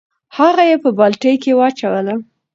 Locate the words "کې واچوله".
1.43-2.15